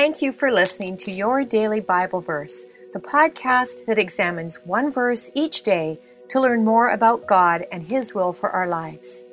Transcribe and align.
Thank 0.00 0.22
you 0.22 0.32
for 0.32 0.50
listening 0.50 0.96
to 0.96 1.10
Your 1.12 1.44
Daily 1.44 1.80
Bible 1.80 2.22
Verse, 2.22 2.64
the 2.94 2.98
podcast 2.98 3.84
that 3.84 3.98
examines 3.98 4.56
one 4.64 4.90
verse 4.90 5.30
each 5.34 5.62
day 5.62 6.00
to 6.30 6.40
learn 6.40 6.64
more 6.64 6.92
about 6.92 7.26
God 7.26 7.66
and 7.70 7.82
His 7.82 8.14
will 8.14 8.32
for 8.32 8.48
our 8.48 8.66
lives. 8.66 9.24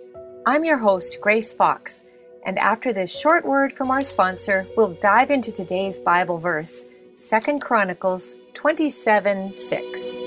I'm 0.45 0.65
your 0.65 0.77
host, 0.77 1.19
Grace 1.21 1.53
Fox, 1.53 2.03
and 2.45 2.59
after 2.59 2.91
this 2.91 3.17
short 3.17 3.45
word 3.45 3.71
from 3.71 3.91
our 3.91 4.01
sponsor, 4.01 4.67
we'll 4.75 4.91
dive 4.95 5.31
into 5.31 5.53
today's 5.53 5.99
Bible 5.99 6.37
verse, 6.37 6.83
2 7.15 7.59
Chronicles 7.59 8.35
27 8.53 9.55
6. 9.55 10.26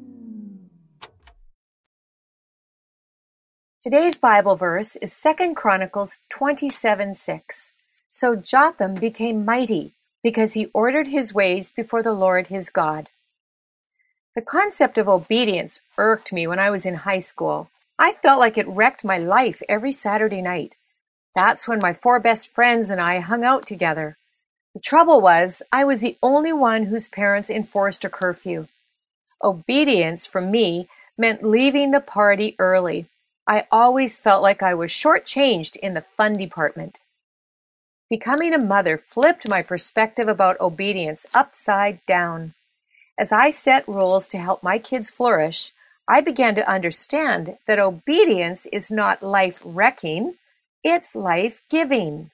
Today's 3.81 4.15
Bible 4.15 4.55
verse 4.55 4.95
is 4.97 5.19
2 5.19 5.55
Chronicles 5.55 6.19
27 6.29 7.15
6. 7.15 7.71
So 8.09 8.35
Jotham 8.35 8.93
became 8.93 9.43
mighty 9.43 9.93
because 10.21 10.53
he 10.53 10.69
ordered 10.71 11.07
his 11.07 11.33
ways 11.33 11.71
before 11.71 12.03
the 12.03 12.13
Lord 12.13 12.45
his 12.45 12.69
God. 12.69 13.09
The 14.35 14.43
concept 14.43 14.99
of 14.99 15.09
obedience 15.09 15.81
irked 15.97 16.31
me 16.31 16.45
when 16.45 16.59
I 16.59 16.69
was 16.69 16.85
in 16.85 16.93
high 16.93 17.17
school. 17.17 17.71
I 17.97 18.11
felt 18.11 18.39
like 18.39 18.55
it 18.55 18.67
wrecked 18.67 19.03
my 19.03 19.17
life 19.17 19.63
every 19.67 19.91
Saturday 19.91 20.43
night. 20.43 20.75
That's 21.33 21.67
when 21.67 21.79
my 21.81 21.95
four 21.95 22.19
best 22.19 22.53
friends 22.53 22.91
and 22.91 23.01
I 23.01 23.17
hung 23.17 23.43
out 23.43 23.65
together. 23.65 24.15
The 24.75 24.79
trouble 24.79 25.21
was, 25.21 25.63
I 25.71 25.85
was 25.85 26.01
the 26.01 26.19
only 26.21 26.53
one 26.53 26.83
whose 26.83 27.07
parents 27.07 27.49
enforced 27.49 28.05
a 28.05 28.11
curfew. 28.11 28.67
Obedience 29.43 30.27
for 30.27 30.39
me 30.39 30.87
meant 31.17 31.43
leaving 31.43 31.89
the 31.89 31.99
party 31.99 32.55
early. 32.59 33.07
I 33.47 33.67
always 33.71 34.19
felt 34.19 34.43
like 34.43 34.61
I 34.61 34.73
was 34.73 34.91
shortchanged 34.91 35.75
in 35.77 35.93
the 35.93 36.05
fun 36.15 36.33
department. 36.33 37.01
Becoming 38.09 38.53
a 38.53 38.59
mother 38.59 38.97
flipped 38.97 39.47
my 39.47 39.63
perspective 39.63 40.27
about 40.27 40.59
obedience 40.59 41.25
upside 41.33 42.05
down. 42.05 42.53
As 43.17 43.31
I 43.31 43.49
set 43.49 43.87
rules 43.87 44.27
to 44.29 44.37
help 44.37 44.63
my 44.63 44.79
kids 44.79 45.09
flourish, 45.09 45.73
I 46.07 46.21
began 46.21 46.55
to 46.55 46.69
understand 46.69 47.57
that 47.67 47.79
obedience 47.79 48.65
is 48.67 48.91
not 48.91 49.23
life 49.23 49.61
wrecking, 49.63 50.35
it's 50.83 51.15
life 51.15 51.61
giving. 51.69 52.31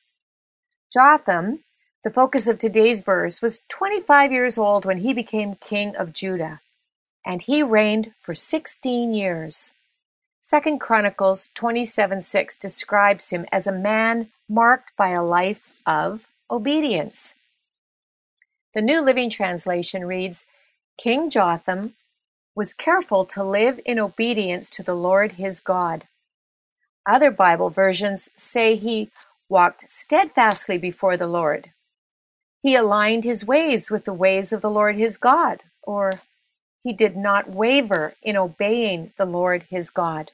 Jotham, 0.92 1.64
the 2.04 2.10
focus 2.10 2.48
of 2.48 2.58
today's 2.58 3.02
verse, 3.02 3.42
was 3.42 3.64
25 3.70 4.32
years 4.32 4.58
old 4.58 4.86
when 4.86 5.00
he 5.00 5.14
became 5.14 5.56
king 5.56 5.96
of 5.96 6.14
Judah, 6.14 6.62
and 7.26 7.42
he 7.42 7.62
reigned 7.62 8.14
for 8.20 8.34
16 8.34 9.14
years. 9.14 9.72
Second 10.50 10.80
Chronicles 10.80 11.50
27:6 11.56 12.56
describes 12.56 13.32
him 13.32 13.46
as 13.52 13.68
a 13.68 13.72
man 13.74 14.32
marked 14.48 14.96
by 14.96 15.10
a 15.10 15.22
life 15.22 15.82
of 15.86 16.26
obedience. 16.50 17.36
The 18.74 18.82
New 18.82 19.02
Living 19.02 19.30
Translation 19.30 20.06
reads, 20.06 20.46
King 20.98 21.30
Jotham 21.30 21.98
was 22.56 22.74
careful 22.74 23.26
to 23.26 23.44
live 23.44 23.82
in 23.84 24.00
obedience 24.00 24.70
to 24.70 24.84
the 24.84 24.96
Lord 24.96 25.34
his 25.34 25.60
God. 25.60 26.08
Other 27.06 27.30
Bible 27.30 27.70
versions 27.70 28.30
say 28.38 28.78
he 28.78 29.12
walked 29.50 29.90
steadfastly 29.90 30.78
before 30.78 31.18
the 31.18 31.28
Lord. 31.28 31.72
He 32.62 32.74
aligned 32.74 33.26
his 33.26 33.46
ways 33.46 33.92
with 33.92 34.06
the 34.06 34.14
ways 34.14 34.54
of 34.54 34.62
the 34.62 34.72
Lord 34.72 34.96
his 34.96 35.18
God, 35.18 35.64
or 35.84 36.14
he 36.82 36.94
did 36.94 37.18
not 37.18 37.50
waver 37.50 38.14
in 38.24 38.38
obeying 38.38 39.12
the 39.18 39.26
Lord 39.26 39.64
his 39.64 39.90
God. 39.90 40.32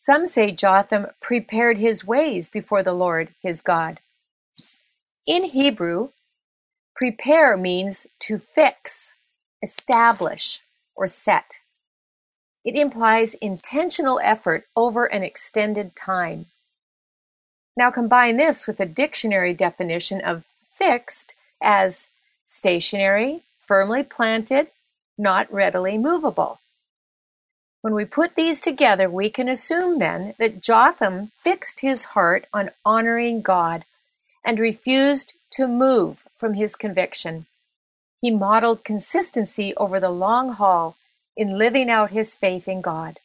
Some 0.00 0.26
say 0.26 0.52
Jotham 0.52 1.08
prepared 1.20 1.78
his 1.78 2.04
ways 2.04 2.50
before 2.50 2.84
the 2.84 2.92
Lord 2.92 3.34
his 3.42 3.60
God. 3.60 3.98
In 5.26 5.42
Hebrew, 5.42 6.10
prepare 6.94 7.56
means 7.56 8.06
to 8.20 8.38
fix, 8.38 9.14
establish, 9.60 10.60
or 10.94 11.08
set. 11.08 11.58
It 12.64 12.76
implies 12.76 13.34
intentional 13.34 14.20
effort 14.22 14.66
over 14.76 15.04
an 15.06 15.24
extended 15.24 15.96
time. 15.96 16.46
Now 17.76 17.90
combine 17.90 18.36
this 18.36 18.68
with 18.68 18.76
the 18.76 18.86
dictionary 18.86 19.52
definition 19.52 20.20
of 20.20 20.44
fixed 20.62 21.34
as 21.60 22.08
stationary, 22.46 23.42
firmly 23.58 24.04
planted, 24.04 24.70
not 25.18 25.52
readily 25.52 25.98
movable. 25.98 26.60
When 27.80 27.94
we 27.94 28.04
put 28.04 28.34
these 28.34 28.60
together, 28.60 29.08
we 29.08 29.30
can 29.30 29.48
assume 29.48 30.00
then 30.00 30.34
that 30.38 30.60
Jotham 30.60 31.30
fixed 31.42 31.80
his 31.80 32.04
heart 32.04 32.46
on 32.52 32.70
honoring 32.84 33.40
God 33.40 33.84
and 34.44 34.58
refused 34.58 35.34
to 35.52 35.68
move 35.68 36.24
from 36.36 36.54
his 36.54 36.74
conviction. 36.74 37.46
He 38.20 38.32
modeled 38.32 38.84
consistency 38.84 39.76
over 39.76 40.00
the 40.00 40.10
long 40.10 40.50
haul 40.50 40.96
in 41.36 41.56
living 41.56 41.88
out 41.88 42.10
his 42.10 42.34
faith 42.34 42.66
in 42.66 42.80
God. 42.80 43.20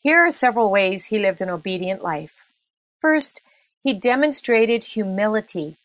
Here 0.00 0.24
are 0.24 0.30
several 0.30 0.70
ways 0.70 1.06
he 1.06 1.18
lived 1.18 1.40
an 1.40 1.50
obedient 1.50 2.02
life. 2.02 2.46
First, 3.00 3.40
he 3.82 3.94
demonstrated 3.94 4.84
humility. 4.84 5.76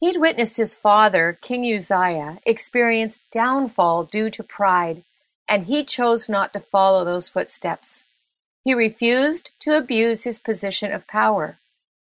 He'd 0.00 0.16
witnessed 0.16 0.56
his 0.56 0.74
father, 0.74 1.36
King 1.42 1.64
Uzziah, 1.74 2.38
experience 2.46 3.20
downfall 3.30 4.04
due 4.04 4.30
to 4.30 4.42
pride 4.42 5.04
and 5.50 5.64
he 5.64 5.84
chose 5.84 6.28
not 6.28 6.54
to 6.54 6.60
follow 6.60 7.04
those 7.04 7.28
footsteps. 7.28 8.04
He 8.64 8.72
refused 8.72 9.50
to 9.60 9.76
abuse 9.76 10.24
his 10.24 10.38
position 10.38 10.92
of 10.92 11.08
power. 11.08 11.58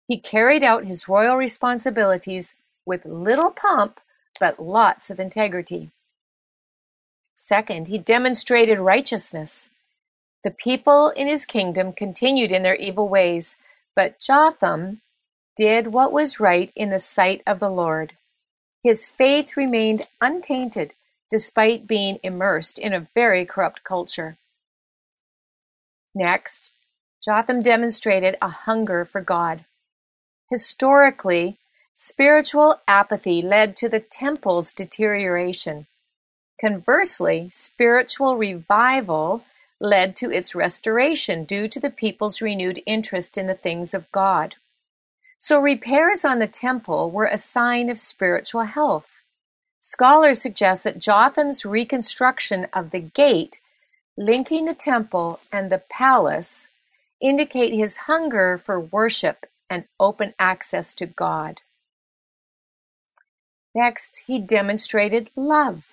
He 0.06 0.18
carried 0.18 0.62
out 0.62 0.84
his 0.84 1.08
royal 1.08 1.36
responsibilities 1.36 2.54
with 2.84 3.06
little 3.06 3.50
pomp, 3.50 4.00
but 4.38 4.62
lots 4.62 5.10
of 5.10 5.18
integrity. 5.18 5.90
Second, 7.36 7.88
he 7.88 7.98
demonstrated 7.98 8.78
righteousness. 8.78 9.70
The 10.44 10.50
people 10.50 11.10
in 11.10 11.26
his 11.26 11.46
kingdom 11.46 11.92
continued 11.92 12.52
in 12.52 12.62
their 12.62 12.76
evil 12.76 13.08
ways, 13.08 13.56
but 13.96 14.20
Jotham 14.20 15.00
did 15.56 15.88
what 15.88 16.12
was 16.12 16.40
right 16.40 16.72
in 16.76 16.90
the 16.90 17.00
sight 17.00 17.42
of 17.46 17.60
the 17.60 17.70
Lord. 17.70 18.14
His 18.84 19.06
faith 19.08 19.56
remained 19.56 20.08
untainted 20.20 20.94
despite 21.32 21.86
being 21.86 22.20
immersed 22.22 22.78
in 22.78 22.92
a 22.92 23.08
very 23.14 23.46
corrupt 23.46 23.82
culture. 23.82 24.36
Next, 26.14 26.74
Jotham 27.24 27.60
demonstrated 27.60 28.36
a 28.42 28.50
hunger 28.50 29.06
for 29.06 29.22
God. 29.22 29.64
Historically, 30.50 31.56
spiritual 31.94 32.82
apathy 32.86 33.40
led 33.40 33.76
to 33.76 33.88
the 33.88 33.98
temple's 33.98 34.74
deterioration. 34.74 35.86
Conversely, 36.60 37.48
spiritual 37.50 38.36
revival 38.36 39.42
led 39.80 40.14
to 40.16 40.30
its 40.30 40.54
restoration 40.54 41.44
due 41.44 41.66
to 41.66 41.80
the 41.80 41.88
people's 41.88 42.42
renewed 42.42 42.82
interest 42.84 43.38
in 43.38 43.46
the 43.46 43.54
things 43.54 43.94
of 43.94 44.12
God. 44.12 44.56
So 45.38 45.58
repairs 45.58 46.26
on 46.26 46.40
the 46.40 46.46
temple 46.46 47.10
were 47.10 47.24
a 47.24 47.38
sign 47.38 47.88
of 47.88 47.98
spiritual 47.98 48.64
health. 48.64 49.11
Scholars 49.92 50.40
suggest 50.40 50.84
that 50.84 50.98
Jotham's 50.98 51.66
reconstruction 51.66 52.66
of 52.72 52.92
the 52.92 53.00
gate 53.00 53.60
linking 54.16 54.64
the 54.64 54.74
temple 54.74 55.38
and 55.52 55.70
the 55.70 55.82
palace 55.90 56.70
indicate 57.20 57.74
his 57.74 57.98
hunger 58.08 58.56
for 58.56 58.80
worship 58.80 59.44
and 59.68 59.84
open 60.00 60.32
access 60.38 60.94
to 60.94 61.04
God. 61.04 61.60
Next, 63.74 64.24
he 64.26 64.38
demonstrated 64.38 65.28
love. 65.36 65.92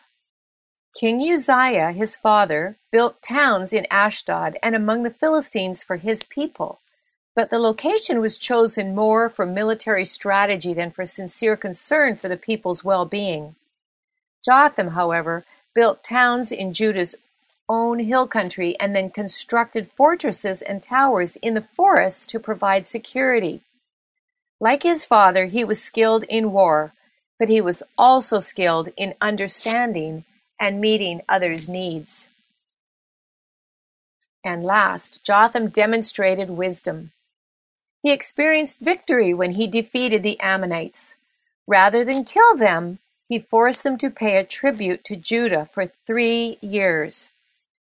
King 0.97 1.19
Uzziah, 1.19 1.91
his 1.91 2.15
father, 2.15 2.77
built 2.93 3.21
towns 3.21 3.73
in 3.73 3.85
Ashdod 3.91 4.57
and 4.63 4.77
among 4.77 5.03
the 5.03 5.13
Philistines 5.13 5.83
for 5.83 5.97
his 5.97 6.23
people, 6.23 6.79
but 7.35 7.49
the 7.49 7.59
location 7.59 8.21
was 8.21 8.37
chosen 8.37 8.95
more 8.95 9.27
for 9.27 9.45
military 9.45 10.05
strategy 10.05 10.73
than 10.73 10.89
for 10.89 11.03
sincere 11.05 11.57
concern 11.57 12.15
for 12.15 12.29
the 12.29 12.37
people's 12.37 12.81
well-being. 12.81 13.55
Jotham, 14.43 14.89
however, 14.89 15.43
built 15.73 16.03
towns 16.03 16.51
in 16.51 16.73
Judah's 16.73 17.15
own 17.67 17.99
hill 17.99 18.27
country 18.27 18.75
and 18.79 18.95
then 18.95 19.11
constructed 19.11 19.91
fortresses 19.91 20.61
and 20.61 20.81
towers 20.81 21.35
in 21.37 21.53
the 21.53 21.67
forests 21.73 22.25
to 22.25 22.39
provide 22.39 22.87
security. 22.87 23.61
Like 24.59 24.83
his 24.83 25.05
father, 25.05 25.45
he 25.45 25.63
was 25.63 25.81
skilled 25.81 26.23
in 26.23 26.51
war, 26.51 26.93
but 27.37 27.47
he 27.49 27.61
was 27.61 27.83
also 27.97 28.39
skilled 28.39 28.89
in 28.97 29.13
understanding 29.21 30.25
and 30.59 30.81
meeting 30.81 31.21
others' 31.29 31.69
needs. 31.69 32.27
And 34.43 34.63
last, 34.63 35.23
Jotham 35.23 35.69
demonstrated 35.69 36.49
wisdom. 36.49 37.11
He 38.01 38.11
experienced 38.11 38.79
victory 38.81 39.33
when 39.33 39.51
he 39.51 39.67
defeated 39.67 40.23
the 40.23 40.39
Ammonites. 40.39 41.15
Rather 41.67 42.03
than 42.03 42.23
kill 42.23 42.55
them, 42.55 42.99
he 43.29 43.37
forced 43.37 43.83
them 43.83 43.95
to 43.95 44.09
pay 44.09 44.37
a 44.37 44.43
tribute 44.43 45.03
to 45.03 45.15
Judah 45.15 45.69
for 45.71 45.91
three 46.07 46.57
years. 46.61 47.31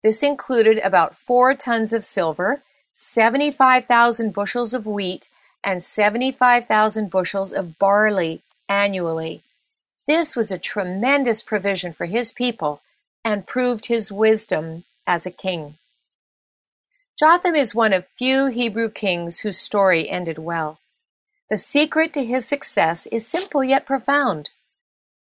This 0.02 0.22
included 0.22 0.78
about 0.78 1.14
four 1.14 1.54
tons 1.54 1.92
of 1.92 2.04
silver, 2.04 2.62
75,000 2.94 4.32
bushels 4.32 4.72
of 4.72 4.86
wheat, 4.86 5.28
and 5.62 5.82
75,000 5.82 7.10
bushels 7.10 7.52
of 7.52 7.78
barley 7.78 8.40
annually. 8.66 9.42
This 10.06 10.34
was 10.34 10.50
a 10.50 10.58
tremendous 10.58 11.42
provision 11.42 11.92
for 11.92 12.06
his 12.06 12.32
people 12.32 12.80
and 13.22 13.46
proved 13.46 13.86
his 13.86 14.10
wisdom 14.10 14.84
as 15.06 15.26
a 15.26 15.30
king. 15.30 15.76
Jotham 17.18 17.54
is 17.54 17.74
one 17.74 17.92
of 17.92 18.06
few 18.06 18.46
Hebrew 18.46 18.88
kings 18.88 19.40
whose 19.40 19.58
story 19.58 20.08
ended 20.08 20.38
well. 20.38 20.78
The 21.50 21.58
secret 21.58 22.14
to 22.14 22.24
his 22.24 22.46
success 22.46 23.06
is 23.06 23.26
simple 23.26 23.62
yet 23.62 23.84
profound 23.84 24.50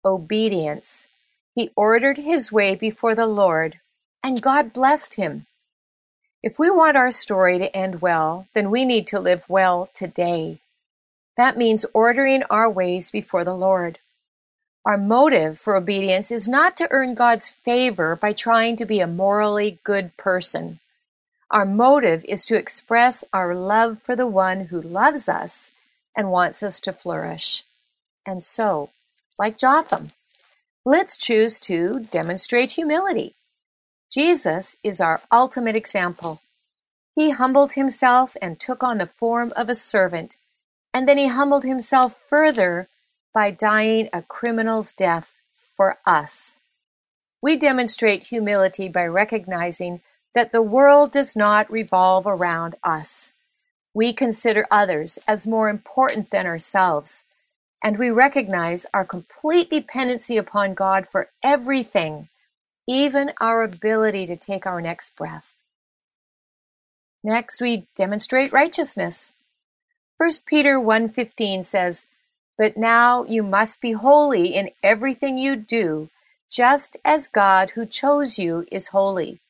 obedience. 0.05 1.07
He 1.55 1.71
ordered 1.77 2.19
his 2.19 2.51
way 2.51 2.75
before 2.75 3.15
the 3.15 3.27
Lord, 3.27 3.81
and 4.23 4.43
God 4.43 4.73
blessed 4.73 5.15
him. 5.15 5.47
If 6.43 6.59
we 6.59 6.71
want 6.71 6.97
our 6.97 7.11
story 7.11 7.59
to 7.59 7.77
end 7.77 8.01
well, 8.03 8.47
then 8.55 8.71
we 8.71 8.85
need 8.85 9.07
to 9.09 9.21
live 9.21 9.45
well 9.49 9.89
today. 9.95 10.59
That 11.37 11.57
means 11.57 11.87
ordering 11.95 12.43
our 12.45 12.69
ways 12.69 13.11
before 13.11 13.45
the 13.45 13.55
Lord. 13.55 13.99
Our 14.85 14.99
motive 14.99 15.59
for 15.59 15.77
obedience 15.77 16.33
is 16.33 16.49
not 16.49 16.77
to 16.79 16.89
earn 16.91 17.15
God's 17.15 17.51
favor 17.51 18.17
by 18.17 18.33
trying 18.33 18.75
to 18.77 18.85
be 18.85 18.99
a 18.99 19.07
morally 19.07 19.79
good 19.85 20.17
person. 20.17 20.81
Our 21.53 21.65
motive 21.65 22.25
is 22.25 22.45
to 22.47 22.57
express 22.57 23.25
our 23.33 23.55
love 23.55 24.03
for 24.03 24.17
the 24.17 24.27
one 24.27 24.67
who 24.67 24.83
loves 24.83 25.29
us 25.29 25.71
and 26.17 26.31
wants 26.31 26.63
us 26.63 26.81
to 26.81 26.93
flourish. 26.93 27.63
And 28.27 28.43
so, 28.43 28.91
like 29.38 29.58
Jotham, 29.58 30.08
let's 30.84 31.17
choose 31.17 31.58
to 31.61 32.06
demonstrate 32.11 32.73
humility. 32.73 33.37
Jesus 34.11 34.76
is 34.82 35.00
our 35.00 35.20
ultimate 35.32 35.76
example. 35.76 36.43
He 37.14 37.31
humbled 37.31 37.73
himself 37.73 38.37
and 38.40 38.58
took 38.58 38.82
on 38.82 38.99
the 38.99 39.06
form 39.06 39.52
of 39.56 39.69
a 39.69 39.75
servant, 39.75 40.37
and 40.94 41.08
then 41.08 41.19
he 41.19 41.29
humbled 41.29 41.64
himself 41.64 42.17
further 42.29 42.88
by 43.34 43.50
dying 43.50 44.08
a 44.12 44.23
criminal's 44.23 44.93
death 44.93 45.32
for 45.75 45.96
us. 46.06 46.56
We 47.43 47.56
demonstrate 47.56 48.25
humility 48.25 48.88
by 48.88 49.06
recognizing 49.06 50.00
that 50.34 50.52
the 50.52 50.62
world 50.62 51.12
does 51.12 51.34
not 51.34 51.70
revolve 51.70 52.26
around 52.26 52.76
us. 52.84 53.32
We 53.94 54.12
consider 54.12 54.67
others 54.70 55.19
as 55.26 55.46
more 55.46 55.69
important 55.69 56.31
than 56.31 56.46
ourselves, 56.46 57.25
and 57.82 57.99
we 57.99 58.11
recognize 58.11 58.87
our 58.94 59.05
complete 59.05 59.70
dependency 59.70 60.37
upon 60.37 60.75
God 60.75 61.08
for 61.11 61.31
everything, 61.43 62.29
even 62.88 63.32
our 63.40 63.62
ability 63.62 64.26
to 64.26 64.37
take 64.37 64.67
our 64.67 64.81
next 64.81 65.17
breath. 65.17 65.52
Next, 67.25 67.61
we 67.61 67.87
demonstrate 67.94 68.52
righteousness. 68.52 69.34
1 70.19 70.31
Peter 70.46 70.79
1:15 70.79 71.64
says, 71.64 72.06
but 72.58 72.76
now 72.76 73.25
you 73.25 73.43
must 73.43 73.81
be 73.81 73.93
holy 73.93 74.55
in 74.55 74.70
everything 74.82 75.38
you 75.38 75.56
do, 75.56 76.11
just 76.50 76.96
as 77.05 77.26
God 77.26 77.70
who 77.70 77.87
chose 77.87 78.38
you 78.38 78.67
is 78.70 78.88
holy. 78.88 79.40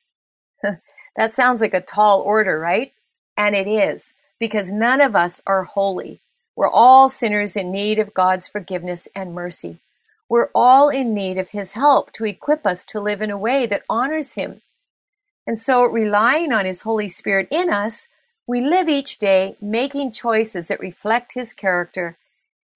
that 1.17 1.35
sounds 1.35 1.61
like 1.61 1.75
a 1.75 1.81
tall 1.81 2.21
order, 2.21 2.59
right? 2.59 2.93
And 3.37 3.55
it 3.57 3.67
is, 3.67 4.13
because 4.39 4.73
none 4.73 5.01
of 5.01 5.17
us 5.17 5.43
are 5.47 5.65
holy. 5.65 6.21
We're 6.55 6.69
all 6.69 7.09
sinners 7.09 7.57
in 7.57 7.73
need 7.73 7.99
of 7.99 8.15
God's 8.15 8.47
forgiveness 8.47 9.09
and 9.15 9.35
mercy. 9.35 9.79
We're 10.29 10.51
all 10.55 10.89
in 10.89 11.15
need 11.15 11.39
of 11.39 11.51
His 11.51 11.73
help 11.73 12.13
to 12.13 12.25
equip 12.25 12.67
us 12.67 12.85
to 12.87 13.01
live 13.01 13.23
in 13.23 13.31
a 13.31 13.39
way 13.39 13.67
that 13.67 13.85
honors 13.89 14.35
Him. 14.35 14.63
And 15.47 15.59
so, 15.59 15.85
relying 15.85 16.53
on 16.53 16.67
His 16.67 16.83
Holy 16.83 17.09
Spirit 17.09 17.49
in 17.51 17.71
us, 17.71 18.09
we 18.47 18.61
live 18.61 18.89
each 18.89 19.19
day 19.19 19.57
making 19.61 20.13
choices 20.13 20.69
that 20.69 20.81
reflect 20.81 21.35
His 21.35 21.53
character 21.53 22.19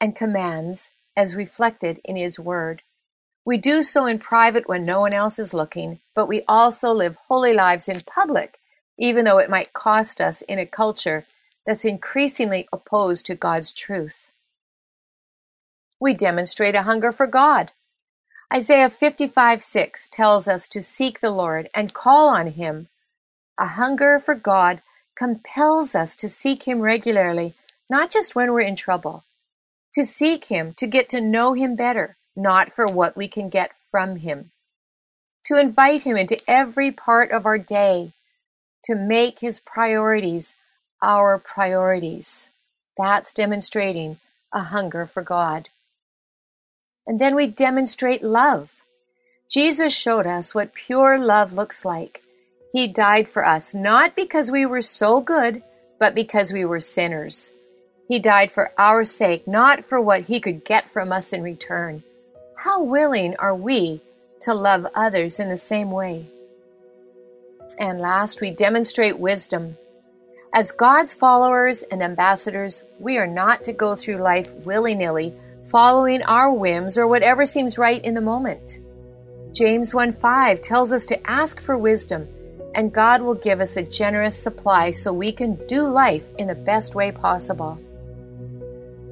and 0.00 0.16
commands 0.16 0.90
as 1.16 1.34
reflected 1.34 2.00
in 2.04 2.16
His 2.16 2.38
Word. 2.38 2.82
We 3.44 3.58
do 3.58 3.82
so 3.82 4.06
in 4.06 4.18
private 4.18 4.68
when 4.68 4.84
no 4.84 5.00
one 5.00 5.12
else 5.12 5.38
is 5.38 5.54
looking, 5.54 6.00
but 6.14 6.26
we 6.26 6.42
also 6.48 6.92
live 6.92 7.16
holy 7.28 7.54
lives 7.54 7.88
in 7.88 8.00
public, 8.00 8.58
even 8.98 9.24
though 9.24 9.38
it 9.38 9.50
might 9.50 9.72
cost 9.72 10.20
us 10.20 10.42
in 10.42 10.58
a 10.58 10.66
culture 10.66 11.26
that's 11.66 11.84
increasingly 11.84 12.68
opposed 12.72 13.26
to 13.26 13.34
God's 13.34 13.72
truth. 13.72 14.30
We 16.00 16.14
demonstrate 16.14 16.74
a 16.74 16.82
hunger 16.82 17.12
for 17.12 17.26
God. 17.26 17.72
Isaiah 18.52 18.90
55 18.90 19.60
6 19.60 20.08
tells 20.08 20.46
us 20.46 20.68
to 20.68 20.80
seek 20.80 21.20
the 21.20 21.30
Lord 21.30 21.68
and 21.74 21.92
call 21.92 22.28
on 22.28 22.48
Him. 22.48 22.88
A 23.58 23.66
hunger 23.66 24.20
for 24.24 24.34
God 24.34 24.82
compels 25.16 25.94
us 25.94 26.14
to 26.16 26.28
seek 26.28 26.68
Him 26.68 26.80
regularly, 26.80 27.54
not 27.90 28.10
just 28.10 28.34
when 28.34 28.52
we're 28.52 28.60
in 28.60 28.76
trouble 28.76 29.24
to 29.96 30.04
seek 30.04 30.44
Him, 30.44 30.74
to 30.74 30.86
get 30.86 31.08
to 31.08 31.22
know 31.22 31.54
Him 31.54 31.74
better, 31.74 32.18
not 32.36 32.70
for 32.70 32.84
what 32.84 33.16
we 33.16 33.28
can 33.28 33.48
get 33.48 33.70
from 33.90 34.16
Him. 34.16 34.50
To 35.46 35.58
invite 35.58 36.02
Him 36.02 36.18
into 36.18 36.38
every 36.46 36.90
part 36.90 37.32
of 37.32 37.46
our 37.46 37.56
day, 37.56 38.12
to 38.84 38.94
make 38.94 39.38
His 39.38 39.58
priorities 39.58 40.54
our 41.02 41.38
priorities. 41.38 42.50
That's 42.96 43.32
demonstrating 43.32 44.18
a 44.52 44.60
hunger 44.60 45.06
for 45.06 45.22
God. 45.22 45.68
And 47.06 47.20
then 47.20 47.34
we 47.36 47.46
demonstrate 47.46 48.22
love. 48.22 48.72
Jesus 49.50 49.96
showed 49.96 50.26
us 50.26 50.54
what 50.54 50.74
pure 50.74 51.18
love 51.18 51.52
looks 51.52 51.84
like. 51.84 52.22
He 52.72 52.88
died 52.88 53.28
for 53.28 53.46
us, 53.46 53.74
not 53.74 54.16
because 54.16 54.50
we 54.50 54.66
were 54.66 54.82
so 54.82 55.20
good, 55.20 55.62
but 56.00 56.14
because 56.14 56.52
we 56.52 56.64
were 56.64 56.80
sinners. 56.80 57.52
He 58.08 58.18
died 58.18 58.50
for 58.50 58.72
our 58.78 59.04
sake, 59.04 59.46
not 59.46 59.88
for 59.88 60.00
what 60.00 60.22
he 60.22 60.40
could 60.40 60.64
get 60.64 60.90
from 60.90 61.12
us 61.12 61.32
in 61.32 61.42
return. 61.42 62.02
How 62.58 62.82
willing 62.82 63.36
are 63.36 63.54
we 63.54 64.00
to 64.40 64.54
love 64.54 64.86
others 64.94 65.38
in 65.38 65.48
the 65.48 65.56
same 65.56 65.90
way? 65.90 66.26
And 67.78 68.00
last, 68.00 68.40
we 68.40 68.50
demonstrate 68.50 69.18
wisdom. 69.18 69.76
As 70.56 70.72
God's 70.72 71.12
followers 71.12 71.82
and 71.82 72.02
ambassadors, 72.02 72.84
we 72.98 73.18
are 73.18 73.26
not 73.26 73.62
to 73.64 73.74
go 73.74 73.94
through 73.94 74.22
life 74.22 74.54
willy 74.64 74.94
nilly, 74.94 75.34
following 75.66 76.22
our 76.22 76.50
whims 76.50 76.96
or 76.96 77.06
whatever 77.06 77.44
seems 77.44 77.76
right 77.76 78.02
in 78.02 78.14
the 78.14 78.22
moment. 78.22 78.78
James 79.52 79.92
1 79.92 80.14
5 80.14 80.62
tells 80.62 80.94
us 80.94 81.04
to 81.04 81.30
ask 81.30 81.60
for 81.60 81.76
wisdom, 81.76 82.26
and 82.74 82.90
God 82.90 83.20
will 83.20 83.34
give 83.34 83.60
us 83.60 83.76
a 83.76 83.82
generous 83.82 84.34
supply 84.34 84.92
so 84.92 85.12
we 85.12 85.30
can 85.30 85.56
do 85.66 85.86
life 85.88 86.24
in 86.38 86.48
the 86.48 86.54
best 86.54 86.94
way 86.94 87.12
possible. 87.12 87.78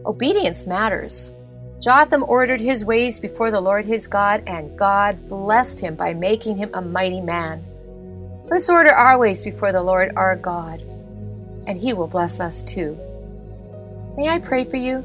Obedience 0.06 0.66
matters. 0.66 1.30
Jotham 1.78 2.24
ordered 2.26 2.62
his 2.62 2.86
ways 2.86 3.20
before 3.20 3.50
the 3.50 3.60
Lord 3.60 3.84
his 3.84 4.06
God, 4.06 4.44
and 4.46 4.78
God 4.78 5.28
blessed 5.28 5.78
him 5.78 5.94
by 5.94 6.14
making 6.14 6.56
him 6.56 6.70
a 6.72 6.80
mighty 6.80 7.20
man. 7.20 7.62
Let's 8.44 8.70
order 8.70 8.94
our 8.94 9.18
ways 9.18 9.44
before 9.44 9.72
the 9.72 9.82
Lord 9.82 10.10
our 10.16 10.36
God, 10.36 10.82
and 11.66 11.78
he 11.78 11.92
will 11.92 12.06
bless 12.06 12.40
us 12.40 12.62
too. 12.62 12.98
May 14.16 14.28
I 14.28 14.38
pray 14.38 14.64
for 14.64 14.76
you? 14.76 15.04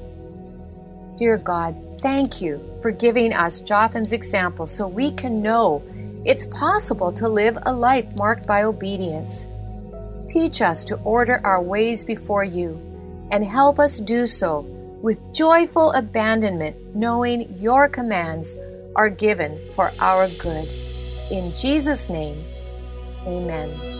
Dear 1.17 1.37
God, 1.37 1.75
thank 2.01 2.41
you 2.41 2.61
for 2.81 2.91
giving 2.91 3.33
us 3.33 3.61
Jotham's 3.61 4.13
example 4.13 4.65
so 4.65 4.87
we 4.87 5.11
can 5.11 5.41
know 5.41 5.83
it's 6.25 6.45
possible 6.45 7.11
to 7.13 7.27
live 7.27 7.57
a 7.63 7.73
life 7.73 8.05
marked 8.17 8.45
by 8.45 8.63
obedience. 8.63 9.47
Teach 10.27 10.61
us 10.61 10.85
to 10.85 10.95
order 10.97 11.41
our 11.43 11.61
ways 11.61 12.03
before 12.03 12.43
you 12.43 12.79
and 13.31 13.43
help 13.43 13.79
us 13.79 13.99
do 13.99 14.27
so 14.27 14.61
with 15.01 15.33
joyful 15.33 15.91
abandonment, 15.93 16.95
knowing 16.95 17.53
your 17.57 17.87
commands 17.87 18.55
are 18.95 19.09
given 19.09 19.59
for 19.73 19.91
our 19.99 20.27
good. 20.29 20.67
In 21.31 21.53
Jesus' 21.53 22.09
name, 22.09 22.43
amen. 23.25 23.98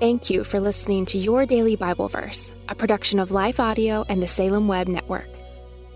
Thank 0.00 0.30
you 0.30 0.44
for 0.44 0.60
listening 0.60 1.06
to 1.06 1.18
Your 1.18 1.44
Daily 1.44 1.74
Bible 1.74 2.06
Verse, 2.06 2.52
a 2.68 2.74
production 2.76 3.18
of 3.18 3.32
Life 3.32 3.58
Audio 3.58 4.04
and 4.08 4.22
the 4.22 4.28
Salem 4.28 4.68
Web 4.68 4.86
Network. 4.86 5.28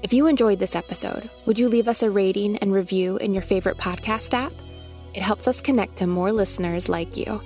If 0.02 0.12
you 0.12 0.26
enjoyed 0.26 0.59
this 0.59 0.75
episode, 0.75 1.30
would 1.47 1.56
you 1.56 1.68
leave 1.68 1.87
us 1.87 2.02
a 2.02 2.11
rating 2.11 2.56
and 2.56 2.73
review 2.73 3.16
in 3.18 3.32
your 3.32 3.44
favorite 3.44 3.76
podcast 3.76 4.35
app? 4.35 4.52
It 5.14 5.23
helps 5.23 5.47
us 5.47 5.61
connect 5.61 5.99
to 5.99 6.09
more 6.09 6.32
listeners 6.32 6.88
like 6.88 7.16
you. 7.16 7.40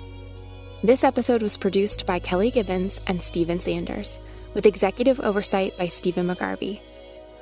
This 0.83 1.03
episode 1.03 1.43
was 1.43 1.57
produced 1.57 2.07
by 2.07 2.17
Kelly 2.17 2.49
Givens 2.49 3.01
and 3.05 3.21
Stephen 3.21 3.59
Sanders, 3.59 4.19
with 4.55 4.65
executive 4.65 5.19
oversight 5.19 5.77
by 5.77 5.87
Stephen 5.87 6.25
McGarvey. 6.25 6.81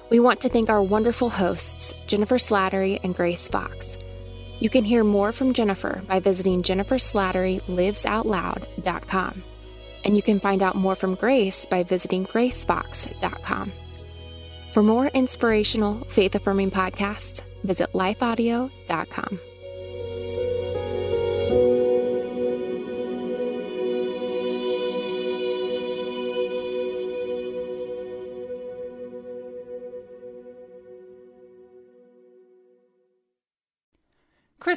We 0.10 0.20
want 0.20 0.42
to 0.42 0.50
thank 0.50 0.70
our 0.70 0.84
wonderful 0.84 1.30
hosts, 1.30 1.94
Jennifer 2.06 2.36
Slattery 2.36 3.00
and 3.02 3.16
Grace 3.16 3.48
Fox. 3.48 3.98
You 4.60 4.70
can 4.70 4.84
hear 4.84 5.04
more 5.04 5.32
from 5.32 5.54
Jennifer 5.54 6.02
by 6.08 6.20
visiting 6.20 6.64
jenniferslatterylivesoutloud.com. 6.64 9.44
And 10.04 10.16
you 10.16 10.22
can 10.22 10.40
find 10.40 10.62
out 10.62 10.76
more 10.76 10.96
from 10.96 11.16
Grace 11.16 11.66
by 11.66 11.82
visiting 11.84 12.26
gracefox.com. 12.26 13.72
For 14.72 14.84
more 14.84 15.08
inspirational, 15.08 16.06
faith 16.06 16.36
affirming 16.36 16.72
podcasts, 16.72 17.42
visit 17.64 17.92
lifeaudio.com. 17.94 19.40